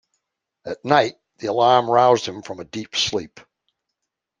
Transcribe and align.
At 0.65 0.83
night 0.83 1.17
the 1.37 1.45
alarm 1.45 1.87
roused 1.87 2.25
him 2.25 2.41
from 2.41 2.59
a 2.59 2.65
deep 2.65 2.95
sleep. 2.95 3.39